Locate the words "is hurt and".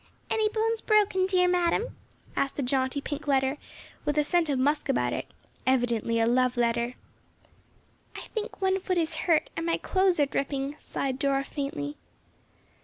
8.97-9.63